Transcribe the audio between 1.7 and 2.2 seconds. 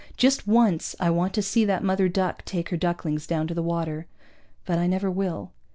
mother